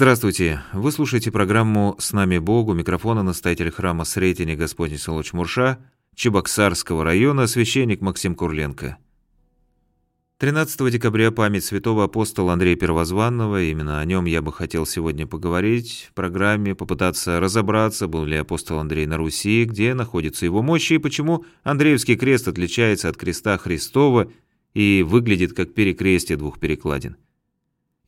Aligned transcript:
Здравствуйте! 0.00 0.62
Вы 0.72 0.92
слушаете 0.92 1.32
программу 1.32 1.96
«С 1.98 2.12
нами 2.12 2.38
Богу» 2.38 2.72
микрофона 2.72 3.24
настоятель 3.24 3.72
храма 3.72 4.04
Сретения 4.04 4.54
Господень 4.54 4.96
Солоч 4.96 5.32
Мурша, 5.32 5.80
Чебоксарского 6.14 7.02
района, 7.02 7.48
священник 7.48 8.00
Максим 8.00 8.36
Курленко. 8.36 8.96
13 10.36 10.92
декабря 10.92 11.32
память 11.32 11.64
святого 11.64 12.04
апостола 12.04 12.52
Андрея 12.52 12.76
Первозванного, 12.76 13.64
именно 13.64 13.98
о 13.98 14.04
нем 14.04 14.26
я 14.26 14.40
бы 14.40 14.52
хотел 14.52 14.86
сегодня 14.86 15.26
поговорить 15.26 16.06
в 16.08 16.14
программе, 16.14 16.76
попытаться 16.76 17.40
разобраться, 17.40 18.06
был 18.06 18.24
ли 18.24 18.36
апостол 18.36 18.78
Андрей 18.78 19.06
на 19.06 19.16
Руси, 19.16 19.64
где 19.64 19.94
находится 19.94 20.44
его 20.44 20.62
мощь 20.62 20.92
и 20.92 20.98
почему 20.98 21.44
Андреевский 21.64 22.14
крест 22.14 22.46
отличается 22.46 23.08
от 23.08 23.16
креста 23.16 23.58
Христова 23.58 24.30
и 24.74 25.04
выглядит 25.04 25.54
как 25.54 25.74
перекрестие 25.74 26.38
двух 26.38 26.60
перекладин. 26.60 27.16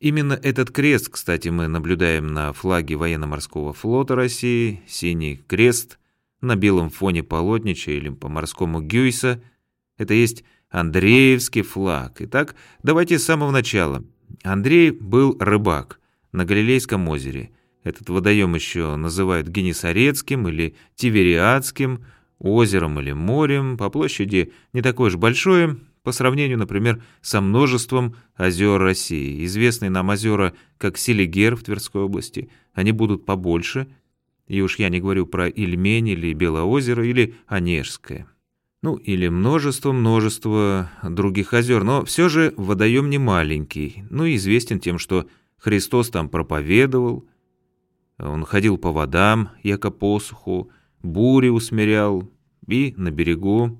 Именно 0.01 0.33
этот 0.33 0.71
крест, 0.71 1.09
кстати, 1.09 1.49
мы 1.49 1.67
наблюдаем 1.67 2.25
на 2.33 2.51
флаге 2.53 2.95
военно-морского 2.95 3.71
флота 3.71 4.15
России, 4.15 4.81
синий 4.87 5.39
крест 5.47 5.99
на 6.41 6.55
белом 6.55 6.89
фоне 6.89 7.21
полотнича 7.21 7.91
или 7.91 8.09
по-морскому 8.09 8.81
Гюйса. 8.81 9.43
Это 9.99 10.15
есть 10.15 10.43
Андреевский 10.71 11.61
флаг. 11.61 12.15
Итак, 12.17 12.55
давайте 12.81 13.19
с 13.19 13.25
самого 13.25 13.51
начала. 13.51 14.03
Андрей 14.41 14.89
был 14.89 15.37
рыбак 15.39 15.99
на 16.31 16.45
Галилейском 16.45 17.07
озере. 17.07 17.51
Этот 17.83 18.09
водоем 18.09 18.55
еще 18.55 18.95
называют 18.95 19.49
Генесарецким 19.49 20.47
или 20.47 20.73
Тивериадским, 20.95 22.03
озером 22.39 22.99
или 22.99 23.11
морем. 23.11 23.77
По 23.77 23.91
площади 23.91 24.51
не 24.73 24.81
такое 24.81 25.09
уж 25.09 25.17
большое, 25.17 25.77
по 26.03 26.11
сравнению, 26.11 26.57
например, 26.57 27.03
со 27.21 27.41
множеством 27.41 28.15
озер 28.35 28.79
России. 28.79 29.45
Известные 29.45 29.89
нам 29.89 30.09
озера, 30.09 30.53
как 30.77 30.97
Селигер 30.97 31.55
в 31.55 31.63
Тверской 31.63 32.01
области, 32.01 32.49
они 32.73 32.91
будут 32.91 33.25
побольше, 33.25 33.87
и 34.47 34.61
уж 34.61 34.79
я 34.79 34.89
не 34.89 34.99
говорю 34.99 35.25
про 35.27 35.47
Ильмень 35.47 36.09
или 36.09 36.33
Белоозеро 36.33 37.05
или 37.05 37.35
Онежское. 37.47 38.27
Ну, 38.81 38.95
или 38.95 39.27
множество-множество 39.27 40.89
других 41.03 41.53
озер, 41.53 41.83
но 41.83 42.03
все 42.03 42.29
же 42.29 42.51
водоем 42.57 43.11
не 43.11 43.19
маленький, 43.19 44.03
ну 44.09 44.25
и 44.25 44.35
известен 44.37 44.79
тем, 44.79 44.97
что 44.97 45.27
Христос 45.57 46.09
там 46.09 46.29
проповедовал, 46.29 47.23
он 48.17 48.43
ходил 48.43 48.77
по 48.79 48.91
водам, 48.91 49.49
яко 49.61 49.91
посуху, 49.91 50.71
бури 51.03 51.49
усмирял, 51.49 52.27
и 52.67 52.95
на 52.97 53.11
берегу 53.11 53.79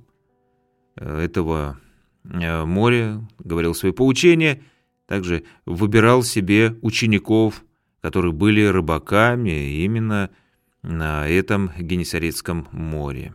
э, 0.97 1.23
этого 1.23 1.79
море, 2.23 3.19
говорил 3.39 3.73
свои 3.73 3.91
поучения, 3.91 4.61
также 5.07 5.43
выбирал 5.65 6.23
себе 6.23 6.77
учеников, 6.81 7.63
которые 8.01 8.33
были 8.33 8.63
рыбаками 8.63 9.83
именно 9.83 10.29
на 10.81 11.27
этом 11.27 11.71
Генесарецком 11.77 12.67
море. 12.71 13.33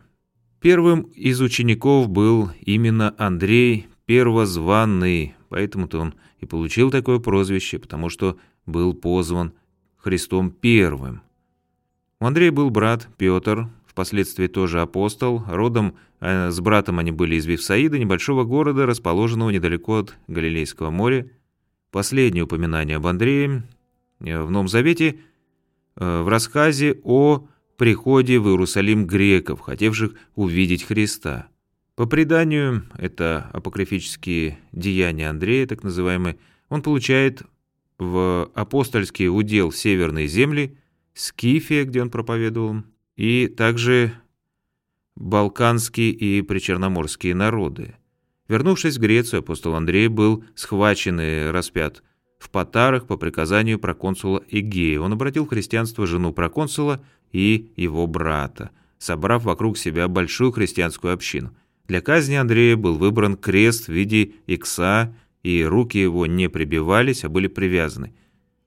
Первым 0.59 1.01
из 1.13 1.39
учеников 1.39 2.09
был 2.09 2.49
именно 2.61 3.13
Андрей 3.17 3.87
Первозванный, 4.05 5.35
поэтому-то 5.49 5.99
он 5.99 6.15
и 6.39 6.45
получил 6.45 6.91
такое 6.91 7.19
прозвище, 7.19 7.77
потому 7.77 8.09
что 8.09 8.37
был 8.65 8.93
позван 8.93 9.53
Христом 9.97 10.49
Первым. 10.51 11.21
У 12.19 12.25
Андрея 12.25 12.51
был 12.51 12.69
брат 12.69 13.07
Петр, 13.17 13.69
впоследствии 13.97 14.45
тоже 14.45 14.81
апостол. 14.81 15.43
Родом 15.47 15.95
э, 16.19 16.51
с 16.51 16.59
братом 16.59 16.99
они 16.99 17.09
были 17.09 17.35
из 17.35 17.47
Вифсаида, 17.47 17.97
небольшого 17.97 18.43
города, 18.43 18.85
расположенного 18.85 19.49
недалеко 19.49 19.97
от 19.97 20.15
Галилейского 20.27 20.91
моря. 20.91 21.31
Последнее 21.89 22.43
упоминание 22.43 22.97
об 22.97 23.07
Андрее 23.07 23.63
э, 24.19 24.39
в 24.39 24.51
Новом 24.51 24.67
Завете 24.67 25.21
э, 25.95 26.21
в 26.21 26.27
рассказе 26.27 26.99
о 27.03 27.47
приходе 27.75 28.37
в 28.37 28.47
Иерусалим 28.49 29.07
греков, 29.07 29.61
хотевших 29.61 30.13
увидеть 30.35 30.83
Христа. 30.83 31.47
По 31.95 32.05
преданию, 32.05 32.83
это 32.99 33.49
апокрифические 33.51 34.59
деяния 34.73 35.27
Андрея, 35.27 35.65
так 35.65 35.81
называемые, 35.81 36.37
он 36.69 36.83
получает 36.83 37.41
в 37.97 38.51
апостольский 38.53 39.27
удел 39.27 39.71
северной 39.71 40.27
земли, 40.27 40.77
Скифия, 41.15 41.83
где 41.83 42.03
он 42.03 42.11
проповедовал, 42.11 42.83
и 43.17 43.47
также 43.47 44.13
балканские 45.15 46.11
и 46.11 46.41
причерноморские 46.43 47.35
народы. 47.35 47.95
Вернувшись 48.47 48.97
в 48.97 49.01
Грецию, 49.01 49.39
апостол 49.39 49.75
Андрей 49.75 50.07
был 50.07 50.45
схвачен 50.55 51.19
и 51.19 51.47
распят 51.47 52.03
в 52.39 52.49
Патарах 52.49 53.07
по 53.07 53.17
приказанию 53.17 53.79
проконсула 53.79 54.43
Игея. 54.47 55.01
Он 55.01 55.13
обратил 55.13 55.45
в 55.45 55.49
христианство 55.49 56.05
жену 56.05 56.31
проконсула 56.31 57.03
и 57.31 57.71
его 57.75 58.07
брата, 58.07 58.69
собрав 58.99 59.43
вокруг 59.43 59.77
себя 59.77 60.07
большую 60.07 60.51
христианскую 60.51 61.13
общину. 61.13 61.53
Для 61.87 61.99
казни 61.99 62.35
Андрея 62.35 62.77
был 62.77 62.97
выбран 62.97 63.35
крест 63.35 63.87
в 63.87 63.91
виде 63.91 64.33
икса, 64.45 65.13
и 65.41 65.63
руки 65.63 65.97
его 65.97 66.25
не 66.25 66.49
прибивались, 66.49 67.23
а 67.23 67.29
были 67.29 67.47
привязаны. 67.47 68.13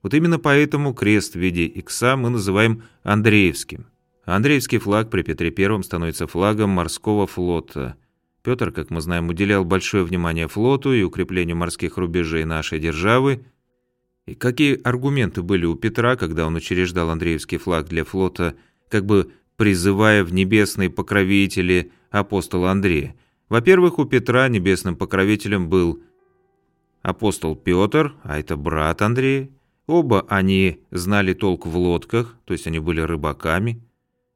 Вот 0.01 0.13
именно 0.13 0.39
поэтому 0.39 0.93
крест 0.93 1.33
в 1.33 1.39
виде 1.39 1.65
икса 1.65 2.17
мы 2.17 2.29
называем 2.29 2.83
Андреевским. 3.03 3.85
Андреевский 4.35 4.77
флаг 4.77 5.09
при 5.09 5.23
Петре 5.23 5.53
I 5.55 5.83
становится 5.83 6.25
флагом 6.25 6.69
морского 6.69 7.27
флота. 7.27 7.97
Петр, 8.43 8.71
как 8.71 8.89
мы 8.89 9.01
знаем, 9.01 9.27
уделял 9.27 9.65
большое 9.65 10.05
внимание 10.05 10.47
флоту 10.47 10.93
и 10.93 11.03
укреплению 11.03 11.57
морских 11.57 11.97
рубежей 11.97 12.45
нашей 12.45 12.79
державы. 12.79 13.45
И 14.25 14.35
какие 14.35 14.81
аргументы 14.83 15.41
были 15.41 15.65
у 15.65 15.75
Петра, 15.75 16.15
когда 16.15 16.47
он 16.47 16.55
учреждал 16.55 17.09
Андреевский 17.09 17.57
флаг 17.57 17.89
для 17.89 18.05
флота, 18.05 18.55
как 18.89 19.05
бы 19.05 19.31
призывая 19.57 20.23
в 20.23 20.33
небесные 20.33 20.89
покровители 20.89 21.91
апостола 22.09 22.71
Андрея? 22.71 23.15
Во-первых, 23.49 23.99
у 23.99 24.05
Петра 24.05 24.47
небесным 24.47 24.95
покровителем 24.95 25.67
был 25.67 26.01
апостол 27.01 27.55
Петр, 27.55 28.15
а 28.23 28.39
это 28.39 28.55
брат 28.55 29.01
Андрея. 29.01 29.49
Оба 29.87 30.25
они 30.29 30.79
знали 30.89 31.33
толк 31.33 31.65
в 31.65 31.75
лодках, 31.75 32.37
то 32.45 32.53
есть 32.53 32.65
они 32.65 32.79
были 32.79 33.01
рыбаками. 33.01 33.83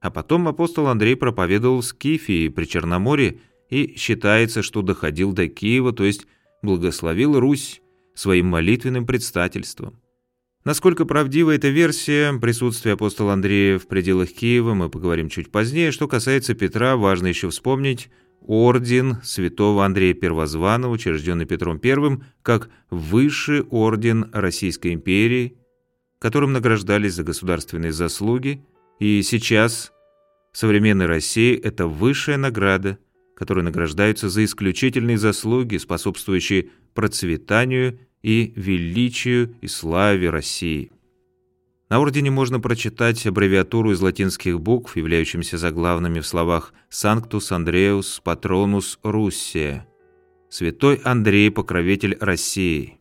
А 0.05 0.11
потом 0.11 0.47
апостол 0.47 0.85
Андрей 0.85 1.15
проповедовал 1.15 1.81
в 1.81 1.85
Скифии 1.85 2.49
при 2.49 2.65
Черноморье 2.65 3.39
и 3.71 3.95
считается, 3.97 4.61
что 4.61 4.83
доходил 4.83 5.33
до 5.33 5.47
Киева, 5.47 5.93
то 5.93 6.03
есть 6.03 6.27
благословил 6.61 7.39
Русь 7.39 7.81
своим 8.13 8.45
молитвенным 8.45 9.07
предстательством. 9.07 9.99
Насколько 10.63 11.05
правдива 11.05 11.55
эта 11.55 11.69
версия 11.69 12.37
присутствия 12.37 12.91
апостола 12.91 13.33
Андрея 13.33 13.79
в 13.79 13.87
пределах 13.87 14.31
Киева, 14.31 14.75
мы 14.75 14.91
поговорим 14.91 15.27
чуть 15.27 15.51
позднее. 15.51 15.89
Что 15.89 16.07
касается 16.07 16.53
Петра, 16.53 16.97
важно 16.97 17.25
еще 17.25 17.49
вспомнить 17.49 18.11
орден 18.41 19.17
святого 19.23 19.85
Андрея 19.85 20.13
Первозванного, 20.13 20.91
учрежденный 20.91 21.45
Петром 21.45 21.81
I, 21.83 22.19
как 22.43 22.69
высший 22.91 23.63
орден 23.63 24.29
Российской 24.33 24.93
империи, 24.93 25.57
которым 26.19 26.53
награждались 26.53 27.15
за 27.15 27.23
государственные 27.23 27.91
заслуги, 27.91 28.63
и 28.99 29.23
сейчас 29.23 29.91
в 30.55 30.57
современной 30.57 31.05
России 31.05 31.53
это 31.53 31.85
высшая 31.85 32.37
награда, 32.37 32.97
которой 33.35 33.61
награждаются 33.61 34.29
за 34.29 34.45
исключительные 34.45 35.17
заслуги, 35.17 35.75
способствующие 35.75 36.69
процветанию 36.93 37.99
и 38.23 38.53
величию 38.55 39.53
и 39.59 39.67
славе 39.67 40.29
России. 40.29 40.93
На 41.89 41.99
ордене 41.99 42.31
можно 42.31 42.61
прочитать 42.61 43.27
аббревиатуру 43.27 43.91
из 43.91 43.99
латинских 43.99 44.61
букв, 44.61 44.95
являющимися 44.95 45.57
заглавными 45.57 46.21
в 46.21 46.25
словах 46.25 46.73
«Санктус 46.87 47.51
Андреус 47.51 48.21
Патронус 48.23 48.97
Руссия»– 49.03 49.85
«Святой 50.49 51.01
Андрей, 51.03 51.51
покровитель 51.51 52.15
России». 52.21 52.97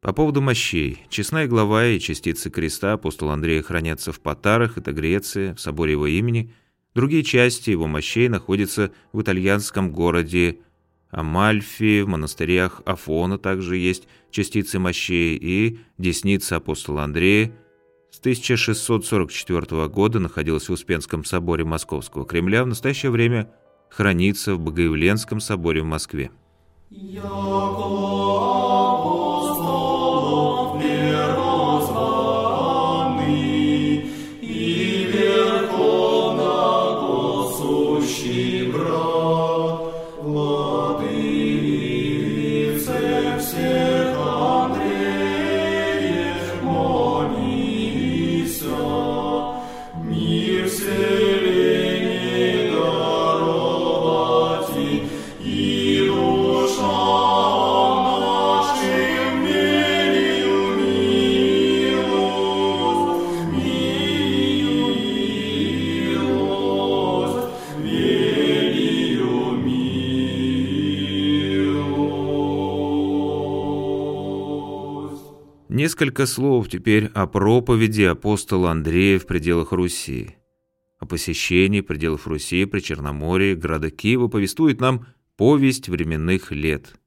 По 0.00 0.14
поводу 0.14 0.40
мощей. 0.40 1.04
Честная 1.10 1.46
глава 1.46 1.86
и 1.86 1.98
частицы 1.98 2.48
креста 2.48 2.94
апостола 2.94 3.34
Андрея 3.34 3.62
хранятся 3.62 4.12
в 4.12 4.20
Патарах, 4.20 4.78
это 4.78 4.92
Греция, 4.92 5.54
в 5.54 5.60
соборе 5.60 5.92
его 5.92 6.06
имени. 6.06 6.54
Другие 6.94 7.22
части 7.22 7.68
его 7.68 7.86
мощей 7.86 8.28
находятся 8.28 8.92
в 9.12 9.20
итальянском 9.20 9.92
городе 9.92 10.60
Амальфи, 11.10 12.00
в 12.00 12.08
монастырях 12.08 12.80
Афона 12.86 13.36
также 13.36 13.76
есть 13.76 14.08
частицы 14.30 14.78
мощей 14.78 15.36
и 15.36 15.80
десница 15.98 16.56
апостола 16.56 17.02
Андрея 17.02 17.52
с 18.10 18.18
1644 18.20 19.88
года 19.88 20.18
находилась 20.18 20.68
в 20.68 20.72
Успенском 20.72 21.24
соборе 21.24 21.64
Московского 21.64 22.24
Кремля, 22.24 22.64
в 22.64 22.68
настоящее 22.68 23.10
время 23.10 23.50
хранится 23.90 24.54
в 24.54 24.60
Богоявленском 24.60 25.40
соборе 25.40 25.82
в 25.82 25.86
Москве. 25.86 26.30
всех 26.90 28.19
Несколько 75.72 76.26
слов 76.26 76.68
теперь 76.68 77.06
о 77.14 77.28
проповеди 77.28 78.02
апостола 78.02 78.72
Андрея 78.72 79.20
в 79.20 79.26
пределах 79.26 79.70
Руси. 79.70 80.34
О 80.98 81.06
посещении 81.06 81.80
пределов 81.80 82.26
Руси 82.26 82.64
при 82.64 82.80
Черноморье, 82.80 83.54
града 83.54 83.88
Киева 83.92 84.26
повествует 84.26 84.80
нам 84.80 85.06
повесть 85.36 85.88
временных 85.88 86.50
лет. 86.50 86.98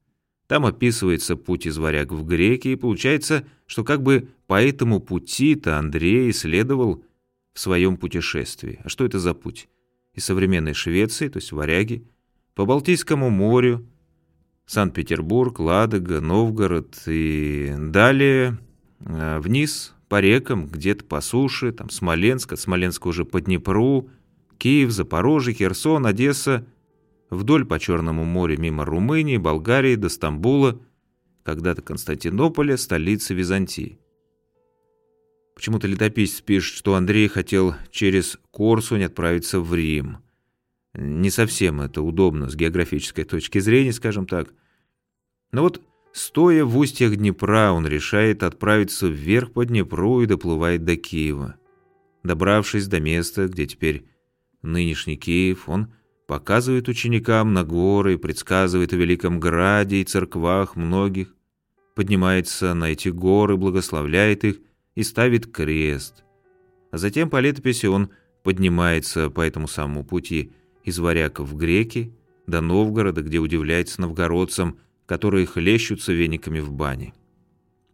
Там 0.46 0.64
описывается 0.64 1.36
путь 1.36 1.66
из 1.66 1.76
варяг 1.76 2.10
в 2.12 2.24
греки, 2.24 2.68
и 2.68 2.76
получается, 2.76 3.46
что 3.66 3.84
как 3.84 4.02
бы 4.02 4.30
по 4.46 4.62
этому 4.62 4.98
пути-то 4.98 5.76
Андрей 5.76 6.30
исследовал 6.30 7.04
в 7.52 7.60
своем 7.60 7.98
путешествии. 7.98 8.80
А 8.82 8.88
что 8.88 9.04
это 9.04 9.18
за 9.18 9.34
путь? 9.34 9.68
Из 10.14 10.24
современной 10.24 10.72
Швеции, 10.72 11.28
то 11.28 11.36
есть 11.36 11.52
варяги, 11.52 12.08
по 12.54 12.64
Балтийскому 12.64 13.28
морю, 13.28 13.86
Санкт-Петербург, 14.66 15.58
Ладога, 15.60 16.20
Новгород 16.20 17.02
и 17.06 17.74
далее 17.78 18.58
э, 19.00 19.38
вниз 19.40 19.94
по 20.08 20.20
рекам, 20.20 20.66
где-то 20.66 21.04
по 21.04 21.20
суше, 21.20 21.72
там 21.72 21.90
Смоленск, 21.90 22.52
от 22.52 22.60
Смоленска 22.60 23.08
уже 23.08 23.24
по 23.24 23.40
Днепру, 23.40 24.08
Киев, 24.58 24.90
Запорожье, 24.90 25.54
Херсон, 25.54 26.06
Одесса, 26.06 26.66
вдоль 27.30 27.64
по 27.64 27.78
Черному 27.78 28.24
морю 28.24 28.58
мимо 28.58 28.84
Румынии, 28.84 29.36
Болгарии 29.36 29.96
до 29.96 30.08
Стамбула, 30.08 30.80
когда-то 31.42 31.82
Константинополя, 31.82 32.76
столицы 32.76 33.34
Византии. 33.34 33.98
Почему-то 35.54 35.86
летописец 35.86 36.40
пишет, 36.40 36.76
что 36.76 36.94
Андрей 36.94 37.28
хотел 37.28 37.74
через 37.90 38.38
Корсунь 38.50 39.04
отправиться 39.04 39.60
в 39.60 39.74
Рим. 39.74 40.23
Не 40.94 41.30
совсем 41.30 41.80
это 41.80 42.02
удобно 42.02 42.48
с 42.48 42.54
географической 42.54 43.24
точки 43.24 43.58
зрения, 43.58 43.92
скажем 43.92 44.26
так. 44.26 44.54
Но 45.50 45.62
вот, 45.62 45.82
стоя 46.12 46.64
в 46.64 46.78
устьях 46.78 47.16
Днепра, 47.16 47.72
он 47.72 47.86
решает 47.86 48.42
отправиться 48.42 49.08
вверх 49.08 49.52
по 49.52 49.64
Днепру 49.64 50.22
и 50.22 50.26
доплывает 50.26 50.84
до 50.84 50.96
Киева. 50.96 51.56
Добравшись 52.22 52.86
до 52.86 53.00
места, 53.00 53.48
где 53.48 53.66
теперь 53.66 54.06
нынешний 54.62 55.16
Киев, 55.16 55.68
он 55.68 55.92
показывает 56.28 56.88
ученикам 56.88 57.52
на 57.52 57.64
горы, 57.64 58.16
предсказывает 58.16 58.92
о 58.92 58.96
великом 58.96 59.40
граде 59.40 59.96
и 59.96 60.04
церквах 60.04 60.76
многих, 60.76 61.34
поднимается 61.96 62.72
на 62.72 62.92
эти 62.92 63.08
горы, 63.08 63.56
благословляет 63.56 64.44
их 64.44 64.60
и 64.94 65.02
ставит 65.02 65.50
крест. 65.50 66.24
А 66.92 66.98
затем 66.98 67.28
по 67.28 67.40
летописи 67.40 67.86
он 67.86 68.10
поднимается 68.44 69.28
по 69.28 69.40
этому 69.40 69.66
самому 69.66 70.04
пути– 70.04 70.52
из 70.84 70.98
варяков 70.98 71.56
греки, 71.56 72.12
до 72.46 72.60
Новгорода, 72.60 73.22
где 73.22 73.38
удивляется 73.38 74.00
новгородцам, 74.00 74.78
которые 75.06 75.46
хлещутся 75.46 76.12
вениками 76.12 76.60
в 76.60 76.72
бане. 76.72 77.14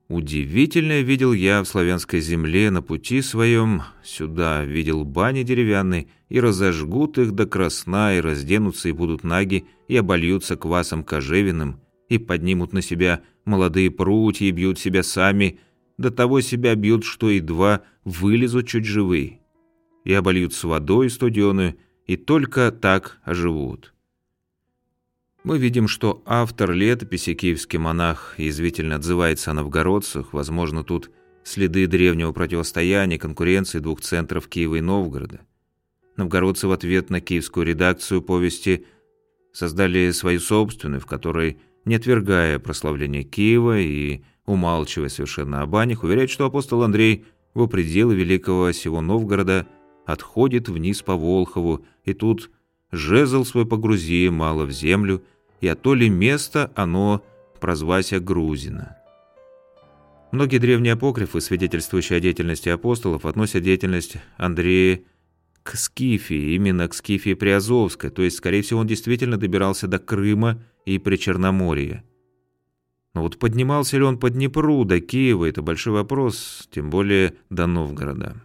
Удивительное 0.08 1.02
видел 1.02 1.32
я 1.32 1.62
в 1.62 1.68
славянской 1.68 2.20
земле 2.20 2.72
на 2.72 2.82
пути 2.82 3.22
своем 3.22 3.82
сюда, 4.02 4.64
видел 4.64 5.04
бани 5.04 5.44
деревянные, 5.44 6.08
и 6.28 6.40
разожгут 6.40 7.16
их 7.18 7.30
до 7.30 7.46
красна, 7.46 8.16
и 8.16 8.20
разденутся, 8.20 8.88
и 8.88 8.92
будут 8.92 9.22
наги, 9.22 9.66
и 9.86 9.96
обольются 9.96 10.56
квасом 10.56 11.04
кожевиным, 11.04 11.80
и 12.08 12.18
поднимут 12.18 12.72
на 12.72 12.82
себя 12.82 13.22
молодые 13.44 13.92
прутья, 13.92 14.46
и 14.46 14.50
бьют 14.50 14.80
себя 14.80 15.04
сами, 15.04 15.60
до 15.96 16.10
того 16.10 16.40
себя 16.40 16.74
бьют, 16.74 17.04
что 17.04 17.30
едва 17.30 17.82
вылезут 18.04 18.66
чуть 18.66 18.86
живые, 18.86 19.38
и 20.04 20.12
обольются 20.12 20.66
водой 20.66 21.08
студеную, 21.08 21.76
и 22.10 22.16
только 22.16 22.72
так 22.72 23.20
оживут. 23.22 23.94
Мы 25.44 25.58
видим, 25.58 25.86
что 25.86 26.24
автор 26.26 26.72
летописи, 26.72 27.34
киевский 27.34 27.78
монах, 27.78 28.34
язвительно 28.36 28.96
отзывается 28.96 29.52
о 29.52 29.54
новгородцах, 29.54 30.32
возможно, 30.32 30.82
тут 30.82 31.12
следы 31.44 31.86
древнего 31.86 32.32
противостояния, 32.32 33.16
конкуренции 33.16 33.78
двух 33.78 34.00
центров 34.00 34.48
Киева 34.48 34.74
и 34.74 34.80
Новгорода. 34.80 35.42
Новгородцы 36.16 36.66
в 36.66 36.72
ответ 36.72 37.10
на 37.10 37.20
киевскую 37.20 37.64
редакцию 37.64 38.22
повести 38.22 38.86
создали 39.52 40.10
свою 40.10 40.40
собственную, 40.40 41.00
в 41.00 41.06
которой, 41.06 41.60
не 41.84 41.94
отвергая 41.94 42.58
прославление 42.58 43.22
Киева 43.22 43.78
и 43.78 44.22
умалчивая 44.46 45.10
совершенно 45.10 45.62
о 45.62 45.66
банях, 45.66 46.02
уверяет, 46.02 46.30
что 46.30 46.44
апостол 46.44 46.82
Андрей 46.82 47.24
во 47.54 47.68
пределы 47.68 48.16
великого 48.16 48.72
сего 48.72 49.00
Новгорода– 49.00 49.68
отходит 50.12 50.68
вниз 50.68 51.02
по 51.02 51.16
Волхову, 51.16 51.84
и 52.04 52.14
тут 52.14 52.50
жезл 52.90 53.44
свой 53.44 53.66
погрузи 53.66 54.28
мало 54.28 54.64
в 54.64 54.72
землю, 54.72 55.22
и 55.60 55.68
а 55.68 55.76
то 55.76 55.94
ли 55.94 56.08
место 56.08 56.70
оно 56.74 57.22
прозвася 57.60 58.20
Грузина. 58.20 58.96
Многие 60.32 60.58
древние 60.58 60.94
апокрифы, 60.94 61.40
свидетельствующие 61.40 62.18
о 62.18 62.20
деятельности 62.20 62.68
апостолов, 62.68 63.26
относят 63.26 63.64
деятельность 63.64 64.16
Андрея 64.36 65.02
к 65.62 65.76
Скифии, 65.76 66.54
именно 66.54 66.88
к 66.88 66.94
Скифии 66.94 67.34
Приазовской, 67.34 68.10
то 68.10 68.22
есть, 68.22 68.36
скорее 68.36 68.62
всего, 68.62 68.80
он 68.80 68.86
действительно 68.86 69.36
добирался 69.36 69.88
до 69.88 69.98
Крыма 69.98 70.62
и 70.86 70.98
Причерноморья. 70.98 72.04
Но 73.12 73.22
вот 73.22 73.38
поднимался 73.38 73.96
ли 73.98 74.04
он 74.04 74.18
по 74.18 74.30
Днепру 74.30 74.84
до 74.84 75.00
Киева, 75.00 75.44
это 75.46 75.62
большой 75.62 75.94
вопрос, 75.94 76.68
тем 76.70 76.90
более 76.90 77.34
до 77.50 77.66
Новгорода. 77.66 78.36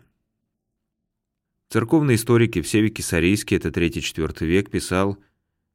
Церковный 1.76 2.16
историк 2.16 2.56
Евсевий 2.56 2.90
Кисарийский, 2.90 3.58
это 3.58 3.68
3-4 3.68 4.46
век, 4.46 4.72
писал, 4.72 5.18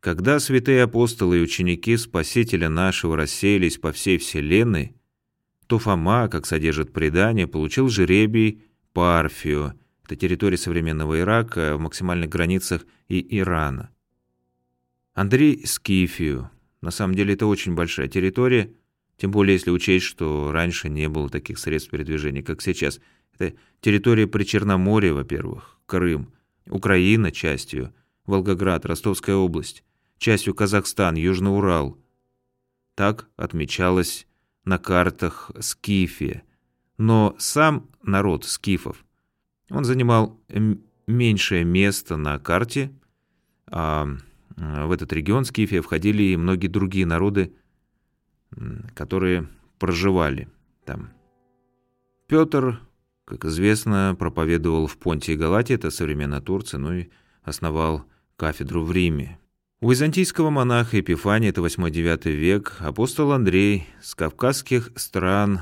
«Когда 0.01 0.41
святые 0.41 0.85
апостолы 0.85 1.37
и 1.37 1.43
ученики 1.43 1.95
Спасителя 1.99 2.71
нашего 2.71 3.19
рассеялись 3.19 3.77
по 3.77 3.93
всей 3.93 4.17
вселенной, 4.17 4.97
то 5.67 5.79
Фома, 5.79 6.29
как 6.29 6.47
содержит 6.47 6.95
предание, 6.95 7.47
получил 7.47 7.91
жеребий 7.91 8.63
Парфию, 8.95 9.75
это 10.07 10.17
территория 10.17 10.57
современного 10.57 11.21
Ирака 11.21 11.77
в 11.77 11.81
максимальных 11.81 12.31
границах 12.31 12.87
и 13.09 13.39
Ирана. 13.39 13.91
Андрей– 15.13 15.61
Скифию. 15.67 16.51
На 16.81 16.93
самом 16.93 17.15
деле 17.15 17.35
это 17.35 17.45
очень 17.45 17.75
большая 17.75 18.09
территория, 18.09 18.73
тем 19.19 19.33
более 19.33 19.53
если 19.53 19.71
учесть, 19.71 20.07
что 20.07 20.51
раньше 20.51 20.89
не 20.89 21.11
было 21.11 21.29
таких 21.29 21.59
средств 21.59 21.91
передвижения, 21.91 22.43
как 22.43 22.63
сейчас. 22.63 23.03
Это 23.41 23.57
территория 23.81 24.27
Причерноморья, 24.27 25.15
во-первых, 25.15 25.79
Крым, 25.87 26.33
Украина 26.67 27.33
частью, 27.33 27.95
Волгоград, 28.27 28.85
Ростовская 28.85 29.35
область, 29.35 29.83
частью 30.19 30.55
Казахстан, 30.55 31.15
Южный 31.15 31.57
Урал. 31.57 31.99
Так 32.95 33.29
отмечалось 33.37 34.27
на 34.65 34.79
картах 34.79 35.51
Скифия. 35.59 36.43
Но 36.99 37.35
сам 37.39 37.89
народ 38.03 38.45
скифов, 38.45 39.07
он 39.71 39.85
занимал 39.85 40.39
меньшее 41.07 41.65
место 41.65 42.19
на 42.19 42.39
карте, 42.39 42.93
а 43.67 44.07
в 44.57 44.93
этот 44.93 45.15
регион 45.15 45.47
Скифия 45.47 45.81
входили 45.81 46.25
и 46.25 46.37
многие 46.37 46.69
другие 46.69 47.07
народы, 47.07 47.55
которые 48.95 49.49
проживали 49.79 50.51
там. 50.85 51.11
Петр 52.27 52.83
как 53.31 53.45
известно, 53.45 54.17
проповедовал 54.19 54.89
в 54.89 54.99
Понтии 54.99 55.35
и 55.35 55.37
Галатии, 55.37 55.77
это 55.77 55.91
современная 55.91 56.41
Турция, 56.41 56.79
ну 56.79 56.93
и 56.93 57.11
основал 57.45 58.05
кафедру 58.35 58.83
в 58.83 58.91
Риме. 58.91 59.39
У 59.81 59.89
византийского 59.89 60.51
монаха 60.51 60.97
Епифания, 60.97 61.51
это 61.51 61.61
8-9 61.61 62.29
век, 62.33 62.77
апостол 62.81 63.31
Андрей 63.31 63.87
с 64.03 64.17
кавказских 64.17 64.91
стран 64.97 65.61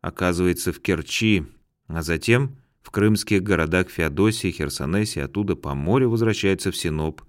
оказывается 0.00 0.72
в 0.72 0.80
Керчи, 0.80 1.44
а 1.86 2.00
затем 2.00 2.56
в 2.80 2.90
крымских 2.90 3.42
городах 3.42 3.90
Феодосии, 3.90 4.50
Херсонесе, 4.50 5.24
оттуда 5.24 5.56
по 5.56 5.74
морю 5.74 6.08
возвращается 6.08 6.72
в 6.72 6.76
Синоп 6.76 7.20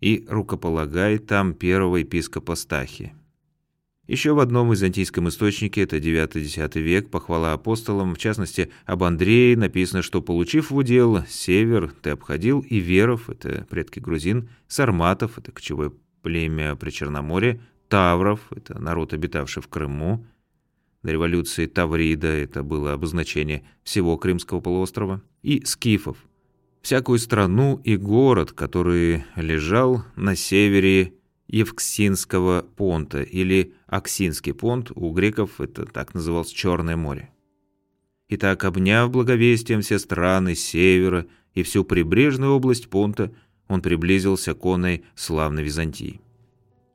и 0.00 0.24
рукополагает 0.28 1.26
там 1.26 1.54
первого 1.54 1.96
епископа 1.96 2.54
Стахи. 2.54 3.16
Еще 4.06 4.34
в 4.34 4.38
одном 4.38 4.70
византийском 4.70 5.28
источнике, 5.28 5.82
это 5.82 5.96
9-10 5.96 6.80
век, 6.80 7.10
похвала 7.10 7.52
апостолам, 7.52 8.14
в 8.14 8.18
частности, 8.18 8.70
об 8.84 9.02
Андрее 9.02 9.56
написано, 9.56 10.02
что, 10.02 10.22
получив 10.22 10.70
в 10.70 10.76
удел 10.76 11.24
север, 11.28 11.92
ты 12.02 12.10
обходил 12.10 12.60
и 12.60 12.78
веров, 12.78 13.28
это 13.28 13.66
предки 13.68 13.98
грузин, 13.98 14.48
сарматов, 14.68 15.38
это 15.38 15.50
кочевое 15.50 15.92
племя 16.22 16.76
при 16.76 16.90
Черноморье, 16.90 17.60
тавров, 17.88 18.40
это 18.50 18.80
народ, 18.80 19.12
обитавший 19.12 19.60
в 19.60 19.66
Крыму, 19.68 20.24
до 21.02 21.10
революции 21.10 21.66
Таврида, 21.66 22.28
это 22.28 22.62
было 22.62 22.92
обозначение 22.92 23.64
всего 23.82 24.16
Крымского 24.16 24.60
полуострова, 24.60 25.20
и 25.42 25.64
скифов, 25.64 26.18
всякую 26.80 27.18
страну 27.18 27.80
и 27.82 27.96
город, 27.96 28.52
который 28.52 29.24
лежал 29.34 30.04
на 30.14 30.36
севере 30.36 31.14
Евксинского 31.48 32.62
понта 32.76 33.22
или 33.22 33.74
Аксинский 33.86 34.52
понт, 34.52 34.90
у 34.94 35.12
греков 35.12 35.60
это 35.60 35.86
так 35.86 36.14
называлось 36.14 36.50
Черное 36.50 36.96
море. 36.96 37.30
Итак, 38.28 38.64
обняв 38.64 39.10
благовестием 39.10 39.82
все 39.82 39.98
страны 39.98 40.56
севера 40.56 41.26
и 41.54 41.62
всю 41.62 41.84
прибрежную 41.84 42.52
область 42.52 42.88
понта, 42.88 43.32
он 43.68 43.82
приблизился 43.82 44.54
к 44.54 44.64
оной 44.64 45.04
славной 45.14 45.62
Византии. 45.62 46.20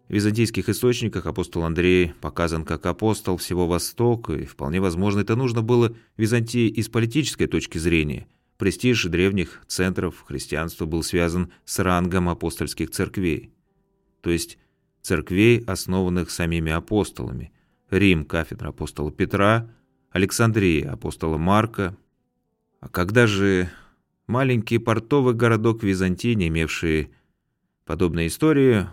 В 0.10 0.13
византийских 0.13 0.67
источниках 0.67 1.25
апостол 1.25 1.63
Андрей 1.63 2.13
показан 2.20 2.65
как 2.65 2.86
апостол 2.86 3.38
всего 3.38 3.65
Востока, 3.65 4.34
и 4.34 4.43
вполне 4.43 4.81
возможно, 4.81 5.22
это 5.22 5.38
нужно 5.38 5.62
было 5.62 5.96
Византии 6.17 6.67
и 6.67 6.81
с 6.81 6.89
политической 6.89 7.48
точки 7.48 7.77
зрения. 7.77 8.27
Престиж 8.58 9.05
древних 9.05 9.62
центров 9.67 10.25
христианства 10.27 10.86
был 10.86 11.01
связан 11.01 11.53
с 11.63 11.79
рангом 11.79 12.27
апостольских 12.27 12.91
церквей, 12.91 13.53
то 14.22 14.30
есть 14.30 14.58
церквей, 15.01 15.63
основанных 15.66 16.30
самими 16.30 16.72
апостолами. 16.72 17.51
Рим– 17.90 18.25
кафедра 18.25 18.70
апостола 18.70 19.12
Петра, 19.12 19.70
Александрия– 20.12 20.92
апостола 20.94 21.38
Марка. 21.38 21.98
А 22.80 22.88
когда 22.88 23.28
же 23.28 23.70
маленький 24.28 24.78
портовый 24.78 25.34
городок 25.34 25.84
Византии, 25.84 26.34
имевший 26.34 27.12
подобной 27.86 28.28
истории, 28.28 28.88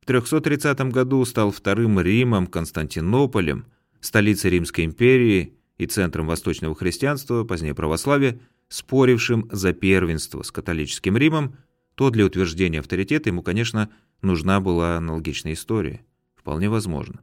в 0.00 0.06
330 0.06 0.78
году 0.92 1.24
стал 1.24 1.50
вторым 1.50 2.00
Римом, 2.00 2.46
Константинополем, 2.46 3.66
столицей 4.00 4.52
Римской 4.52 4.84
империи 4.84 5.54
и 5.78 5.86
центром 5.86 6.28
восточного 6.28 6.74
христианства, 6.76 7.42
позднее 7.44 7.74
православия, 7.74 8.38
спорившим 8.68 9.48
за 9.50 9.72
первенство 9.72 10.42
с 10.42 10.52
католическим 10.52 11.16
Римом, 11.16 11.56
то 11.96 12.10
для 12.10 12.24
утверждения 12.24 12.80
авторитета 12.80 13.30
ему, 13.30 13.42
конечно, 13.42 13.90
нужна 14.22 14.60
была 14.60 14.96
аналогичная 14.96 15.54
история. 15.54 16.04
Вполне 16.34 16.68
возможно. 16.68 17.20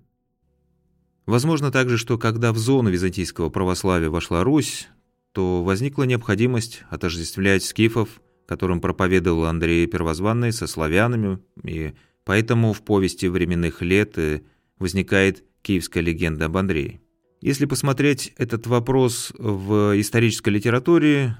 Возможно 1.25 1.71
также, 1.71 1.97
что 1.97 2.17
когда 2.17 2.51
в 2.51 2.57
зону 2.57 2.89
византийского 2.89 3.49
православия 3.49 4.09
вошла 4.09 4.43
Русь, 4.43 4.89
то 5.31 5.63
возникла 5.63 6.03
необходимость 6.03 6.83
отождествлять 6.89 7.63
скифов, 7.63 8.21
которым 8.45 8.81
проповедовал 8.81 9.45
Андрей 9.45 9.87
Первозванный, 9.87 10.51
со 10.51 10.67
славянами 10.67 11.39
и 11.63 11.93
Поэтому 12.25 12.73
в 12.73 12.81
повести 12.83 13.25
временных 13.27 13.81
лет 13.81 14.17
э, 14.17 14.41
возникает 14.79 15.43
киевская 15.61 16.01
легенда 16.01 16.45
об 16.45 16.57
Андрее. 16.57 17.01
Если 17.41 17.65
посмотреть 17.65 18.33
этот 18.37 18.67
вопрос 18.67 19.33
в 19.37 19.99
исторической 19.99 20.49
литературе, 20.49 21.37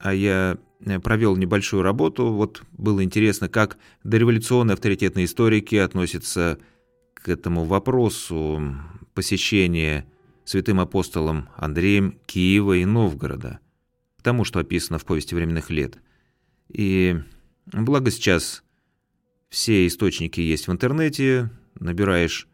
а 0.00 0.14
я 0.14 0.58
э, 0.84 0.98
провел 0.98 1.36
небольшую 1.36 1.82
работу, 1.82 2.32
вот 2.32 2.62
было 2.72 3.04
интересно, 3.04 3.48
как 3.48 3.78
дореволюционные 4.02 4.74
авторитетные 4.74 5.26
историки 5.26 5.76
относятся 5.76 6.58
к 7.14 7.28
этому 7.28 7.64
вопросу 7.64 8.76
посещения 9.14 10.06
святым 10.44 10.80
апостолом 10.80 11.50
Андреем 11.56 12.18
Киева 12.26 12.78
и 12.78 12.84
Новгорода, 12.86 13.60
тому, 14.22 14.44
что 14.44 14.58
описано 14.58 14.98
в 14.98 15.04
повести 15.04 15.34
временных 15.34 15.70
лет. 15.70 15.98
И 16.68 17.16
благо 17.66 18.10
сейчас 18.10 18.64
все 19.50 19.86
источники 19.86 20.40
есть 20.40 20.66
в 20.66 20.72
интернете, 20.72 21.50
набираешь 21.78 22.48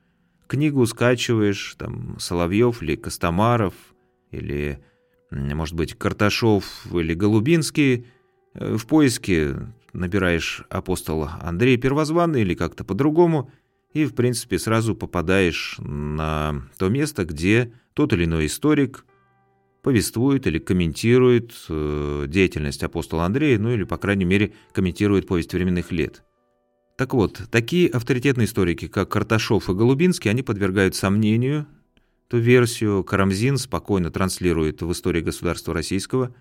книгу, 0.49 0.85
скачиваешь, 0.87 1.77
там, 1.79 2.19
Соловьев 2.19 2.83
или 2.83 2.97
Костомаров, 2.97 3.75
или, 4.31 4.83
может 5.55 5.75
быть, 5.75 5.95
Карташов 5.95 6.87
или 6.93 7.15
Голубинский, 7.15 8.07
э, 8.55 8.77
в 8.77 8.87
поиске 8.87 9.57
набираешь 9.93 10.65
апостола 10.69 11.39
Андрея 11.43 11.79
Первозванный 11.79 12.43
или 12.43 12.55
как-то 12.55 12.85
по-другому, 12.85 13.51
и, 13.93 14.05
в 14.05 14.15
принципе, 14.15 14.59
сразу 14.59 14.95
попадаешь 14.95 15.77
на 15.79 16.63
то 16.79 16.89
место, 16.89 17.25
где 17.25 17.73
тот 17.95 18.13
или 18.13 18.25
иной 18.25 18.47
историк 18.47 19.07
повествует 19.83 20.47
или 20.47 20.59
комментирует 20.59 21.53
э, 21.69 22.25
деятельность 22.29 22.83
апостола 22.83 23.25
Андрея, 23.25 23.59
ну 23.59 23.71
или, 23.71 23.85
по 23.85 23.97
крайней 23.97 24.25
мере, 24.25 24.53
комментирует 24.73 25.27
повесть 25.27 25.55
временных 25.55 25.93
лет. 25.93 26.25
Так 26.99 27.15
вот, 27.15 27.41
такие 27.51 27.89
авторитетные 27.89 28.47
историки, 28.47 28.89
как 28.89 29.11
Карташов 29.11 29.69
и 29.69 29.75
Голубинский, 29.75 30.31
они 30.31 30.43
подвергают 30.43 30.95
сомнению 30.95 31.67
ту 32.29 32.39
версию. 32.39 33.05
Карамзин 33.05 33.59
спокойно 33.59 34.11
транслирует 34.11 34.83
в 34.83 34.93
истории 34.93 35.21
государства 35.21 35.75
российского. 35.75 36.35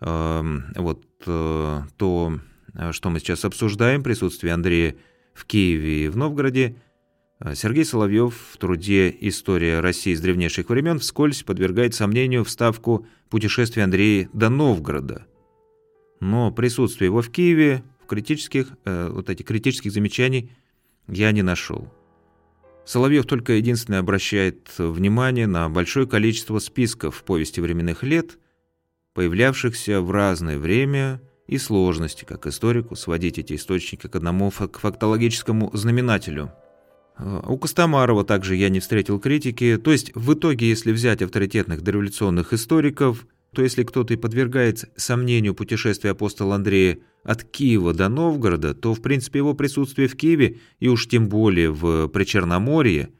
Эм, 0.00 0.64
вот 0.74 1.04
э, 1.26 1.80
то, 1.96 2.40
что 2.90 3.10
мы 3.10 3.20
сейчас 3.20 3.44
обсуждаем, 3.44 4.02
присутствие 4.02 4.52
Андрея 4.52 4.96
в 5.32 5.44
Киеве 5.46 6.06
и 6.06 6.08
в 6.08 6.16
Новгороде, 6.16 6.76
э, 7.40 7.54
Сергей 7.54 7.84
Соловьев 7.84 8.34
в 8.52 8.56
труде 8.58 9.14
«История 9.20 9.80
России 9.80 10.14
с 10.14 10.20
древнейших 10.20 10.68
времен» 10.68 10.98
вскользь 10.98 11.42
подвергает 11.42 11.94
сомнению 11.94 12.44
вставку 12.44 13.06
путешествия 13.30 13.84
Андрея 13.84 14.28
до 14.32 14.48
Новгорода. 14.48 15.26
Но 16.20 16.50
присутствие 16.50 17.06
его 17.06 17.22
в 17.22 17.30
Киеве 17.30 17.82
критических, 18.06 18.72
э, 18.84 19.10
вот 19.10 19.30
этих 19.30 19.44
критических 19.46 19.92
замечаний 19.92 20.50
я 21.08 21.32
не 21.32 21.42
нашел. 21.42 21.92
Соловьев 22.86 23.26
только 23.26 23.54
единственное 23.54 23.98
обращает 23.98 24.70
внимание 24.78 25.46
на 25.46 25.68
большое 25.68 26.06
количество 26.06 26.60
списков 26.60 27.16
в 27.16 27.24
повести 27.24 27.60
временных 27.60 28.02
лет, 28.02 28.38
появлявшихся 29.12 30.00
в 30.00 30.10
разное 30.10 30.58
время, 30.58 31.20
и 31.46 31.58
сложности, 31.58 32.24
как 32.24 32.46
историку, 32.46 32.96
сводить 32.96 33.38
эти 33.38 33.54
источники 33.54 34.06
к 34.06 34.16
одному 34.16 34.50
к 34.50 34.78
фактологическому 34.78 35.70
знаменателю. 35.74 36.52
Э, 37.18 37.40
у 37.46 37.56
Костомарова 37.56 38.24
также 38.24 38.56
я 38.56 38.68
не 38.68 38.80
встретил 38.80 39.20
критики, 39.20 39.76
то 39.76 39.92
есть 39.92 40.12
в 40.14 40.34
итоге, 40.34 40.68
если 40.68 40.92
взять 40.92 41.22
авторитетных 41.22 41.82
дореволюционных 41.82 42.52
историков, 42.52 43.26
то 43.52 43.62
если 43.62 43.84
кто-то 43.84 44.14
и 44.14 44.16
подвергает 44.16 44.84
сомнению 44.96 45.54
путешествия 45.54 46.10
апостола 46.10 46.56
Андрея 46.56 46.98
от 47.22 47.42
Киева 47.44 47.92
до 47.94 48.08
Новгорода, 48.08 48.74
то, 48.74 48.94
в 48.94 49.02
принципе, 49.02 49.38
его 49.38 49.54
присутствие 49.54 50.08
в 50.08 50.16
Киеве, 50.16 50.58
и 50.78 50.88
уж 50.88 51.08
тем 51.08 51.28
более 51.28 51.70
в 51.70 52.08
Причерноморье, 52.08 53.10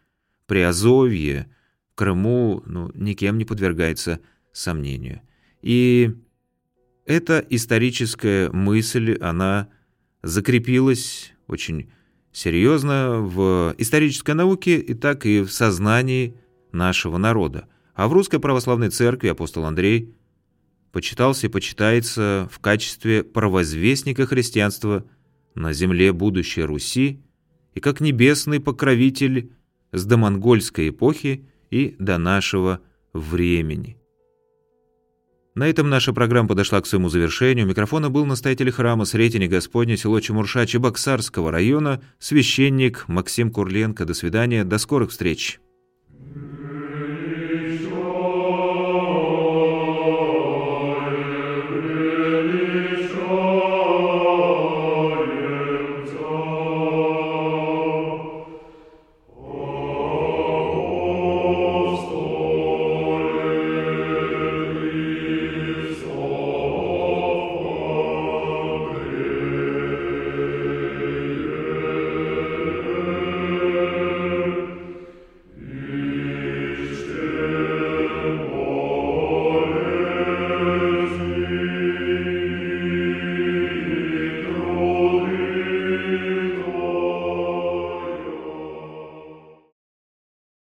Приазовье, 0.46 1.50
Крыму, 1.94 2.62
ну, 2.66 2.90
никем 2.94 3.38
не 3.38 3.44
подвергается 3.44 4.20
сомнению. 4.52 5.22
И 5.62 6.14
эта 7.06 7.44
историческая 7.48 8.50
мысль, 8.50 9.16
она 9.20 9.68
закрепилась 10.22 11.32
очень 11.46 11.90
серьезно 12.32 13.20
в 13.20 13.74
исторической 13.78 14.32
науке 14.32 14.78
и 14.78 14.92
так 14.92 15.24
и 15.24 15.40
в 15.40 15.50
сознании 15.50 16.36
нашего 16.72 17.16
народа. 17.16 17.68
А 17.96 18.08
в 18.08 18.12
Русской 18.12 18.38
Православной 18.38 18.90
Церкви 18.90 19.28
апостол 19.28 19.64
Андрей 19.64 20.14
почитался 20.92 21.46
и 21.46 21.50
почитается 21.50 22.48
в 22.52 22.58
качестве 22.60 23.24
провозвестника 23.24 24.26
христианства 24.26 25.04
на 25.54 25.72
земле 25.72 26.12
будущей 26.12 26.62
Руси 26.62 27.22
и 27.74 27.80
как 27.80 28.00
небесный 28.00 28.60
покровитель 28.60 29.52
с 29.92 30.04
домонгольской 30.04 30.90
эпохи 30.90 31.48
и 31.70 31.96
до 31.98 32.18
нашего 32.18 32.80
времени. 33.14 33.96
На 35.54 35.66
этом 35.66 35.88
наша 35.88 36.12
программа 36.12 36.50
подошла 36.50 36.82
к 36.82 36.86
своему 36.86 37.08
завершению. 37.08 37.66
Микрофона 37.66 38.10
был 38.10 38.26
настоятель 38.26 38.70
храма 38.70 39.06
Сретения 39.06 39.48
Господня, 39.48 39.96
село 39.96 40.20
Чемурша 40.20 40.66
Чебоксарского 40.66 41.50
района, 41.50 42.02
священник 42.18 43.08
Максим 43.08 43.50
Курленко. 43.50 44.04
До 44.04 44.12
свидания, 44.12 44.64
до 44.64 44.76
скорых 44.76 45.12
встреч. 45.12 45.60